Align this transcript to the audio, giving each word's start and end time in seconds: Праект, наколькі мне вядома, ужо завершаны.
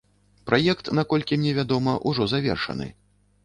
Праект, 0.49 0.89
наколькі 1.01 1.39
мне 1.43 1.53
вядома, 1.59 1.95
ужо 2.13 2.31
завершаны. 2.35 2.93